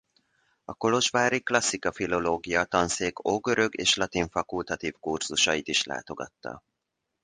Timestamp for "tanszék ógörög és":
2.63-3.95